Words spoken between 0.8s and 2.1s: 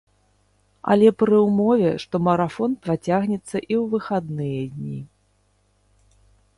Але пры ўмове,